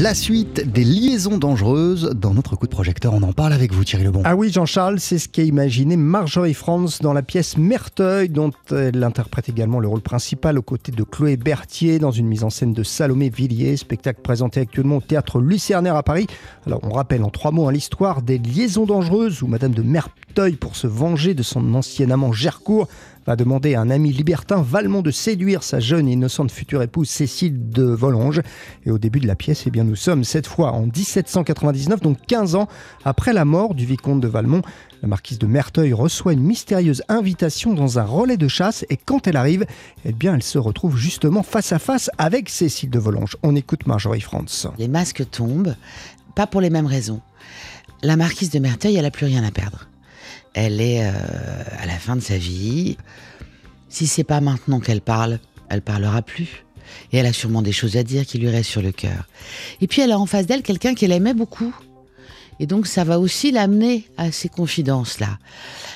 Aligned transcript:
La 0.00 0.14
suite 0.14 0.70
des 0.70 0.84
liaisons 0.84 1.38
dangereuses 1.38 2.12
dans 2.14 2.32
notre 2.32 2.54
coup 2.54 2.66
de 2.66 2.70
projecteur, 2.70 3.14
on 3.14 3.22
en 3.24 3.32
parle 3.32 3.52
avec 3.52 3.72
vous 3.72 3.82
Thierry 3.82 4.04
Lebon. 4.04 4.22
Ah 4.24 4.36
oui 4.36 4.52
Jean-Charles, 4.52 5.00
c'est 5.00 5.18
ce 5.18 5.28
qu'a 5.28 5.42
imaginé 5.42 5.96
Marjorie 5.96 6.54
France 6.54 7.00
dans 7.00 7.12
la 7.12 7.22
pièce 7.22 7.56
Merteuil 7.56 8.28
dont 8.28 8.52
elle 8.70 9.02
interprète 9.02 9.48
également 9.48 9.80
le 9.80 9.88
rôle 9.88 10.00
principal 10.00 10.56
aux 10.56 10.62
côtés 10.62 10.92
de 10.92 11.02
Chloé 11.02 11.36
Berthier 11.36 11.98
dans 11.98 12.12
une 12.12 12.28
mise 12.28 12.44
en 12.44 12.50
scène 12.50 12.74
de 12.74 12.84
Salomé 12.84 13.28
Villiers, 13.28 13.76
spectacle 13.76 14.20
présenté 14.22 14.60
actuellement 14.60 14.98
au 14.98 15.00
théâtre 15.00 15.40
Lucernaire 15.40 15.96
à 15.96 16.04
Paris. 16.04 16.28
Alors 16.64 16.78
on 16.84 16.90
rappelle 16.90 17.24
en 17.24 17.30
trois 17.30 17.50
mots 17.50 17.66
hein, 17.66 17.72
l'histoire 17.72 18.22
des 18.22 18.38
liaisons 18.38 18.86
dangereuses 18.86 19.42
où 19.42 19.48
Madame 19.48 19.72
de 19.72 19.82
Merteuil 19.82 20.27
pour 20.60 20.76
se 20.76 20.86
venger 20.86 21.34
de 21.34 21.42
son 21.42 21.74
ancien 21.74 22.10
amant 22.10 22.32
Gercourt 22.32 22.86
va 23.26 23.34
demander 23.34 23.74
à 23.74 23.80
un 23.80 23.90
ami 23.90 24.12
libertin 24.12 24.62
Valmont 24.62 25.02
de 25.02 25.10
séduire 25.10 25.64
sa 25.64 25.80
jeune 25.80 26.06
et 26.06 26.12
innocente 26.12 26.52
future 26.52 26.80
épouse 26.80 27.08
Cécile 27.08 27.70
de 27.70 27.82
Volanges. 27.82 28.42
Et 28.86 28.92
au 28.92 28.98
début 28.98 29.18
de 29.18 29.26
la 29.26 29.34
pièce, 29.34 29.64
eh 29.66 29.70
bien, 29.70 29.82
nous 29.82 29.96
sommes 29.96 30.22
cette 30.22 30.46
fois 30.46 30.70
en 30.70 30.82
1799, 30.82 32.00
donc 32.00 32.18
15 32.28 32.54
ans 32.54 32.68
après 33.04 33.32
la 33.32 33.44
mort 33.44 33.74
du 33.74 33.84
vicomte 33.84 34.20
de 34.20 34.28
Valmont. 34.28 34.62
La 35.02 35.08
marquise 35.08 35.40
de 35.40 35.48
Merteuil 35.48 35.92
reçoit 35.92 36.34
une 36.34 36.42
mystérieuse 36.42 37.02
invitation 37.08 37.74
dans 37.74 37.98
un 37.98 38.04
relais 38.04 38.36
de 38.36 38.48
chasse 38.48 38.86
et 38.90 38.96
quand 38.96 39.26
elle 39.26 39.36
arrive, 39.36 39.66
eh 40.04 40.12
bien, 40.12 40.36
elle 40.36 40.44
se 40.44 40.58
retrouve 40.58 40.96
justement 40.96 41.42
face 41.42 41.72
à 41.72 41.80
face 41.80 42.10
avec 42.16 42.48
Cécile 42.48 42.90
de 42.90 43.00
Volanges. 43.00 43.36
On 43.42 43.56
écoute 43.56 43.88
Marjorie 43.88 44.20
France. 44.20 44.68
Les 44.78 44.88
masques 44.88 45.28
tombent, 45.32 45.74
pas 46.36 46.46
pour 46.46 46.60
les 46.60 46.70
mêmes 46.70 46.86
raisons. 46.86 47.22
La 48.04 48.14
marquise 48.14 48.50
de 48.50 48.60
Merteuil, 48.60 48.94
elle 48.94 49.02
n'a 49.02 49.10
plus 49.10 49.26
rien 49.26 49.42
à 49.42 49.50
perdre. 49.50 49.88
Elle 50.54 50.80
est 50.80 51.04
euh, 51.04 51.12
à 51.78 51.86
la 51.86 51.98
fin 51.98 52.16
de 52.16 52.20
sa 52.20 52.36
vie. 52.36 52.96
Si 53.88 54.06
c'est 54.06 54.24
pas 54.24 54.40
maintenant 54.40 54.80
qu'elle 54.80 55.00
parle, 55.00 55.38
elle 55.68 55.82
parlera 55.82 56.22
plus. 56.22 56.64
Et 57.12 57.18
elle 57.18 57.26
a 57.26 57.32
sûrement 57.32 57.62
des 57.62 57.72
choses 57.72 57.96
à 57.96 58.02
dire 58.02 58.26
qui 58.26 58.38
lui 58.38 58.48
restent 58.48 58.70
sur 58.70 58.82
le 58.82 58.92
cœur. 58.92 59.28
Et 59.80 59.86
puis 59.86 60.02
elle 60.02 60.12
a 60.12 60.18
en 60.18 60.26
face 60.26 60.46
d'elle 60.46 60.62
quelqu'un 60.62 60.94
qu'elle 60.94 61.12
aimait 61.12 61.34
beaucoup. 61.34 61.74
Et 62.60 62.66
donc 62.66 62.86
ça 62.86 63.04
va 63.04 63.20
aussi 63.20 63.52
l'amener 63.52 64.08
à 64.16 64.32
ces 64.32 64.48
confidences-là. 64.48 65.38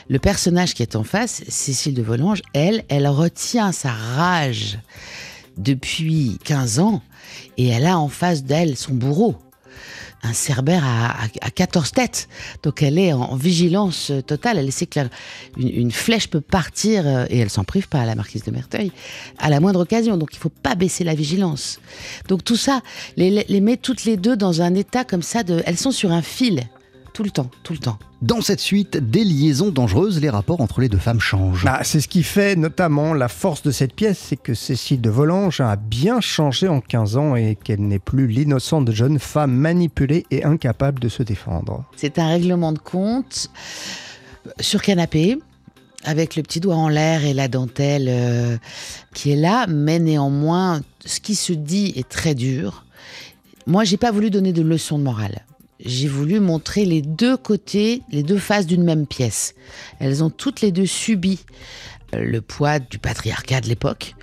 Le 0.08 0.18
personnage 0.18 0.74
qui 0.74 0.82
est 0.82 0.96
en 0.96 1.02
face, 1.02 1.42
Cécile 1.48 1.94
de 1.94 2.02
Volanges, 2.02 2.42
elle, 2.52 2.84
elle 2.88 3.08
retient 3.08 3.72
sa 3.72 3.90
rage 3.90 4.78
depuis 5.56 6.38
15 6.44 6.78
ans 6.78 7.02
et 7.56 7.68
elle 7.68 7.86
a 7.86 7.98
en 7.98 8.08
face 8.08 8.44
d'elle 8.44 8.76
son 8.76 8.94
bourreau 8.94 9.36
un 10.22 10.32
cerbère 10.32 10.84
à, 10.84 11.50
14 11.50 11.92
têtes. 11.92 12.28
Donc 12.62 12.82
elle 12.82 12.98
est 12.98 13.12
en, 13.12 13.34
vigilance 13.36 14.12
totale. 14.26 14.58
Elle 14.58 14.72
sait 14.72 14.86
que 14.86 15.00
une, 15.56 15.90
flèche 15.90 16.28
peut 16.28 16.40
partir, 16.40 17.06
euh, 17.06 17.26
et 17.28 17.38
elle 17.38 17.50
s'en 17.50 17.64
prive 17.64 17.88
pas 17.88 18.00
à 18.00 18.06
la 18.06 18.14
marquise 18.14 18.44
de 18.44 18.50
Merteuil, 18.50 18.92
à 19.38 19.50
la 19.50 19.60
moindre 19.60 19.80
occasion. 19.80 20.16
Donc 20.16 20.30
il 20.32 20.38
faut 20.38 20.48
pas 20.48 20.74
baisser 20.74 21.04
la 21.04 21.14
vigilance. 21.14 21.80
Donc 22.28 22.44
tout 22.44 22.56
ça 22.56 22.82
les, 23.16 23.44
les 23.48 23.60
met 23.60 23.76
toutes 23.76 24.04
les 24.04 24.16
deux 24.16 24.36
dans 24.36 24.62
un 24.62 24.74
état 24.74 25.04
comme 25.04 25.22
ça 25.22 25.42
de. 25.42 25.62
Elles 25.66 25.78
sont 25.78 25.92
sur 25.92 26.12
un 26.12 26.22
fil 26.22 26.62
tout 27.12 27.22
le 27.22 27.30
temps, 27.30 27.50
tout 27.62 27.72
le 27.72 27.78
temps. 27.78 27.98
Dans 28.22 28.40
cette 28.40 28.60
suite 28.60 28.96
des 28.96 29.24
liaisons 29.24 29.70
dangereuses, 29.70 30.20
les 30.20 30.30
rapports 30.30 30.60
entre 30.60 30.80
les 30.80 30.88
deux 30.88 30.98
femmes 30.98 31.20
changent. 31.20 31.64
Bah, 31.64 31.80
c'est 31.82 32.00
ce 32.00 32.08
qui 32.08 32.22
fait 32.22 32.56
notamment 32.56 33.14
la 33.14 33.28
force 33.28 33.62
de 33.62 33.70
cette 33.70 33.94
pièce, 33.94 34.18
c'est 34.28 34.36
que 34.36 34.54
Cécile 34.54 35.00
de 35.00 35.10
Volanges 35.10 35.60
a 35.60 35.76
bien 35.76 36.20
changé 36.20 36.68
en 36.68 36.80
15 36.80 37.16
ans 37.16 37.36
et 37.36 37.56
qu'elle 37.56 37.80
n'est 37.80 37.98
plus 37.98 38.26
l'innocente 38.26 38.90
jeune 38.92 39.18
femme 39.18 39.52
manipulée 39.52 40.24
et 40.30 40.44
incapable 40.44 41.00
de 41.00 41.08
se 41.08 41.22
défendre. 41.22 41.84
C'est 41.96 42.18
un 42.18 42.28
règlement 42.28 42.72
de 42.72 42.78
compte 42.78 43.50
sur 44.60 44.82
canapé 44.82 45.38
avec 46.04 46.36
le 46.36 46.42
petit 46.42 46.60
doigt 46.60 46.76
en 46.76 46.88
l'air 46.88 47.24
et 47.24 47.34
la 47.34 47.48
dentelle 47.48 48.06
euh, 48.08 48.56
qui 49.14 49.30
est 49.30 49.36
là, 49.36 49.66
mais 49.68 49.98
néanmoins, 49.98 50.80
ce 51.04 51.20
qui 51.20 51.34
se 51.34 51.52
dit 51.52 51.92
est 51.96 52.08
très 52.08 52.34
dur. 52.34 52.84
Moi, 53.66 53.84
j'ai 53.84 53.96
pas 53.96 54.10
voulu 54.10 54.30
donner 54.30 54.52
de 54.52 54.62
leçons 54.62 54.98
de 54.98 55.04
morale 55.04 55.42
j'ai 55.84 56.08
voulu 56.08 56.40
montrer 56.40 56.84
les 56.84 57.02
deux 57.02 57.36
côtés, 57.36 58.02
les 58.10 58.22
deux 58.22 58.38
faces 58.38 58.66
d'une 58.66 58.84
même 58.84 59.06
pièce. 59.06 59.54
Elles 59.98 60.22
ont 60.22 60.30
toutes 60.30 60.60
les 60.60 60.72
deux 60.72 60.86
subi 60.86 61.40
euh, 62.14 62.22
le 62.22 62.40
poids 62.40 62.78
du 62.78 62.98
patriarcat 62.98 63.60
de 63.60 63.68
l'époque 63.68 64.14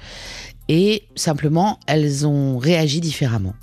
et 0.68 1.03
simplement 1.16 1.80
elles 1.88 2.25
ont 2.25 2.58
réagi 2.58 3.02
différemment. 3.02 3.56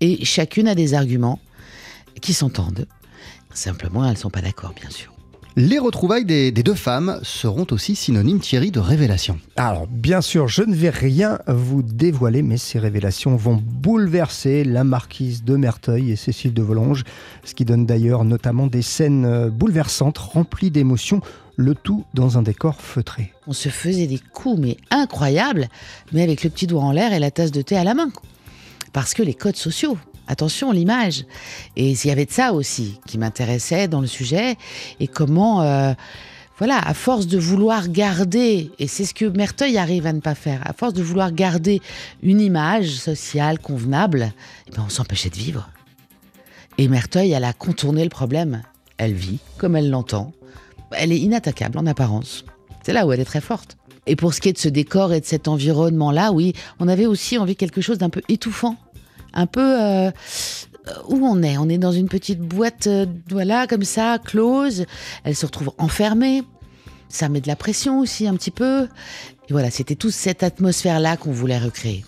Et 0.00 0.24
chacune 0.24 0.68
a 0.68 0.74
des 0.74 0.94
arguments 0.94 1.40
qui 2.20 2.34
s'entendent. 2.34 2.86
Simplement, 3.54 4.04
elles 4.04 4.12
ne 4.12 4.16
sont 4.18 4.30
pas 4.30 4.42
d'accord, 4.42 4.74
bien 4.74 4.90
sûr. 4.90 5.15
Les 5.58 5.78
retrouvailles 5.78 6.26
des, 6.26 6.52
deux 6.52 6.74
femmes 6.74 7.18
seront 7.22 7.66
aussi 7.70 7.96
synonymes, 7.96 8.40
Thierry, 8.40 8.70
de 8.70 8.78
révélation. 8.78 9.40
Alors, 9.56 9.86
bien 9.86 10.20
sûr, 10.20 10.48
je 10.48 10.62
ne 10.62 10.74
vais 10.74 10.90
rien 10.90 11.38
vous 11.46 11.82
dévoiler, 11.82 12.42
mais 12.42 12.58
ces 12.58 12.78
révélations 12.78 13.36
vont 13.36 13.58
bouleverser 13.64 14.64
la 14.64 14.84
marquise 14.84 15.44
de 15.44 15.56
Merteuil 15.56 16.10
et 16.10 16.16
Cécile 16.16 16.52
de 16.52 16.60
Volanges, 16.60 17.04
ce 17.42 17.54
qui 17.54 17.64
donne 17.64 17.86
d'ailleurs 17.86 18.24
notamment 18.24 18.66
des 18.66 18.82
scènes 18.82 19.24
euh, 19.24 19.48
bouleversantes, 19.48 20.18
remplies 20.18 20.70
d'émotions, 20.70 21.22
le 21.56 21.74
tout 21.74 22.04
dans 22.12 22.36
un 22.36 22.42
décor 22.42 22.82
feutré. 22.82 23.32
On 23.46 23.54
se 23.54 23.70
faisait 23.70 24.06
des 24.06 24.20
coups, 24.34 24.60
mais 24.60 24.76
incroyables, 24.90 25.68
mais 26.12 26.22
avec 26.22 26.44
le 26.44 26.50
petit 26.50 26.66
doigt 26.66 26.82
en 26.82 26.92
l'air 26.92 27.14
et 27.14 27.18
la 27.18 27.30
tasse 27.30 27.50
de 27.50 27.62
thé 27.62 27.78
à 27.78 27.84
la 27.84 27.94
main. 27.94 28.10
Parce 28.92 29.14
que 29.14 29.22
les 29.22 29.32
codes 29.32 29.56
sociaux, 29.56 29.96
Attention, 30.28 30.72
l'image. 30.72 31.24
Et 31.76 31.90
il 31.90 32.06
y 32.06 32.10
avait 32.10 32.26
de 32.26 32.32
ça 32.32 32.52
aussi 32.52 32.98
qui 33.06 33.18
m'intéressait 33.18 33.88
dans 33.88 34.00
le 34.00 34.06
sujet 34.06 34.56
et 35.00 35.06
comment, 35.06 35.62
euh, 35.62 35.92
voilà, 36.58 36.78
à 36.78 36.94
force 36.94 37.26
de 37.26 37.38
vouloir 37.38 37.88
garder, 37.88 38.70
et 38.78 38.86
c'est 38.86 39.04
ce 39.04 39.14
que 39.14 39.26
Merteuil 39.26 39.78
arrive 39.78 40.06
à 40.06 40.12
ne 40.12 40.20
pas 40.20 40.34
faire, 40.34 40.60
à 40.64 40.72
force 40.72 40.94
de 40.94 41.02
vouloir 41.02 41.32
garder 41.32 41.80
une 42.22 42.40
image 42.40 42.90
sociale 42.90 43.58
convenable, 43.58 44.32
eh 44.66 44.70
ben 44.74 44.84
on 44.86 44.88
s'empêchait 44.88 45.30
de 45.30 45.36
vivre. 45.36 45.68
Et 46.78 46.88
Merteuil, 46.88 47.32
elle 47.32 47.44
a 47.44 47.52
contourné 47.52 48.02
le 48.04 48.10
problème. 48.10 48.62
Elle 48.98 49.14
vit 49.14 49.38
comme 49.58 49.76
elle 49.76 49.90
l'entend. 49.90 50.32
Elle 50.92 51.12
est 51.12 51.18
inattaquable 51.18 51.78
en 51.78 51.86
apparence. 51.86 52.44
C'est 52.82 52.92
là 52.92 53.06
où 53.06 53.12
elle 53.12 53.20
est 53.20 53.24
très 53.24 53.40
forte. 53.40 53.76
Et 54.06 54.14
pour 54.14 54.34
ce 54.34 54.40
qui 54.40 54.48
est 54.48 54.52
de 54.52 54.58
ce 54.58 54.68
décor 54.68 55.12
et 55.12 55.20
de 55.20 55.26
cet 55.26 55.48
environnement-là, 55.48 56.32
oui, 56.32 56.52
on 56.78 56.86
avait 56.86 57.06
aussi 57.06 57.38
envie 57.38 57.54
de 57.54 57.58
quelque 57.58 57.80
chose 57.80 57.98
d'un 57.98 58.10
peu 58.10 58.22
étouffant 58.28 58.76
un 59.36 59.46
peu 59.46 59.60
euh, 59.80 60.10
où 61.08 61.24
on 61.24 61.42
est. 61.42 61.58
On 61.58 61.68
est 61.68 61.78
dans 61.78 61.92
une 61.92 62.08
petite 62.08 62.40
boîte, 62.40 62.88
euh, 62.88 63.06
voilà, 63.30 63.68
comme 63.68 63.84
ça, 63.84 64.18
close. 64.18 64.86
Elle 65.22 65.36
se 65.36 65.46
retrouve 65.46 65.72
enfermée. 65.78 66.42
Ça 67.08 67.28
met 67.28 67.40
de 67.40 67.46
la 67.46 67.56
pression 67.56 68.00
aussi 68.00 68.26
un 68.26 68.34
petit 68.34 68.50
peu. 68.50 68.88
Et 69.48 69.52
voilà, 69.52 69.70
c'était 69.70 69.94
toute 69.94 70.12
cette 70.12 70.42
atmosphère-là 70.42 71.16
qu'on 71.16 71.30
voulait 71.30 71.58
recréer. 71.58 72.04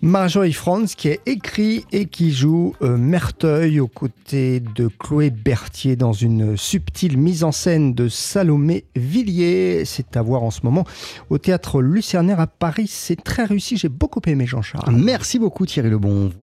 Marjorie 0.00 0.52
Franz 0.52 0.94
qui 0.96 1.08
est 1.08 1.20
écrit 1.26 1.84
et 1.90 2.06
qui 2.06 2.30
joue 2.30 2.74
euh, 2.82 2.96
Merteuil 2.96 3.80
aux 3.80 3.88
côtés 3.88 4.60
de 4.60 4.86
Chloé 4.86 5.30
Berthier 5.30 5.96
dans 5.96 6.12
une 6.12 6.56
subtile 6.56 7.18
mise 7.18 7.42
en 7.42 7.50
scène 7.50 7.94
de 7.94 8.08
Salomé 8.08 8.84
Villiers. 8.94 9.84
C'est 9.84 10.16
à 10.16 10.22
voir 10.22 10.44
en 10.44 10.52
ce 10.52 10.60
moment 10.62 10.84
au 11.30 11.38
théâtre 11.38 11.82
Lucernaire 11.82 12.38
à 12.38 12.46
Paris. 12.46 12.86
C'est 12.86 13.22
très 13.22 13.44
réussi. 13.44 13.76
J'ai 13.76 13.88
beaucoup 13.88 14.20
aimé 14.26 14.46
Jean-Charles. 14.46 14.94
Merci 14.94 15.40
beaucoup 15.40 15.66
Thierry 15.66 15.90
Lebon. 15.90 16.30